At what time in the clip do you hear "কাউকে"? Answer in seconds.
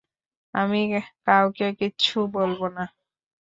1.25-1.67